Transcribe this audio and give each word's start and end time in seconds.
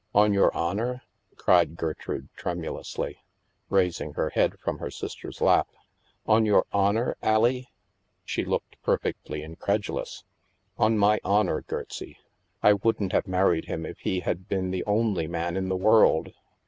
"On 0.23 0.33
your 0.33 0.51
honor?" 0.57 1.03
cried 1.37 1.75
Gertrude 1.75 2.29
tremulously, 2.35 3.17
raising 3.69 4.13
her 4.13 4.31
head 4.31 4.57
from 4.57 4.79
his 4.79 4.95
sister's 4.95 5.41
lap. 5.41 5.67
On 6.25 6.43
your 6.43 6.65
honor, 6.73 7.15
Allie?" 7.21 7.69
She 8.25 8.43
looked 8.43 8.81
perfectly 8.81 9.43
incredulous." 9.43 10.23
On 10.79 10.97
my 10.97 11.19
honor, 11.23 11.61
Gertsie, 11.61 12.17
I 12.63 12.73
wouldn't 12.73 13.11
have 13.11 13.27
married 13.27 13.65
him 13.65 13.85
if 13.85 13.99
he 13.99 14.21
had 14.21 14.47
been 14.47 14.71
the 14.71 14.83
only 14.85 15.27
man 15.27 15.55
in 15.55 15.69
the 15.69 15.77
world. 15.77 16.33